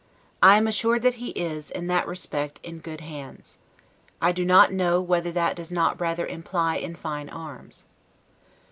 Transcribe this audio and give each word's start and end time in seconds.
I 0.41 0.57
am 0.57 0.65
assured 0.65 1.03
that 1.03 1.13
he 1.21 1.29
is, 1.29 1.69
in 1.69 1.85
that 1.85 2.07
respect, 2.07 2.59
in 2.63 2.79
good 2.79 3.01
hands. 3.01 3.59
I 4.19 4.31
do 4.31 4.43
not 4.43 4.73
know 4.73 4.99
whether 4.99 5.31
that 5.33 5.55
does 5.55 5.71
not 5.71 6.01
rather 6.01 6.25
imply 6.25 6.77
in 6.77 6.95
fine 6.95 7.29
arms." 7.29 7.85